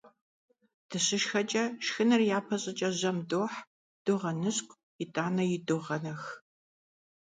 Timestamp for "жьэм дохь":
2.99-3.57